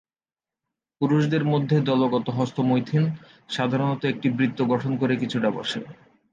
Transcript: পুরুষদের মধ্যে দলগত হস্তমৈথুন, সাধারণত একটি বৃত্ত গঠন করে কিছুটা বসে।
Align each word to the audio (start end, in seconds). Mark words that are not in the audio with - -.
পুরুষদের 1.01 1.43
মধ্যে 1.45 1.77
দলগত 1.81 2.27
হস্তমৈথুন, 2.29 3.03
সাধারণত 3.49 4.01
একটি 4.05 4.27
বৃত্ত 4.29 4.59
গঠন 4.63 4.91
করে 4.97 5.13
কিছুটা 5.15 5.49
বসে। 5.51 5.79